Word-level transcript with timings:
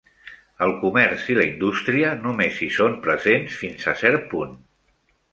El 0.67 0.71
comerç 0.83 1.25
i 1.33 1.35
la 1.39 1.43
indústria 1.49 2.13
només 2.23 2.61
hi 2.67 2.69
són 2.77 2.95
presents 3.03 3.59
fins 3.65 3.85
a 3.93 3.93
cert 4.05 4.25
punt. 4.33 4.57